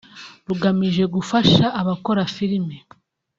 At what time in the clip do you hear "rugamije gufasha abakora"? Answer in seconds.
0.47-2.21